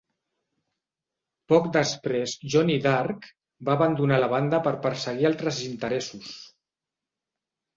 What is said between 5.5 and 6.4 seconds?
interessos.